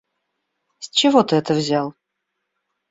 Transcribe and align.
С 0.79 0.89
чего 0.89 1.21
ты 1.21 1.35
это 1.35 1.53
взял? 1.53 1.93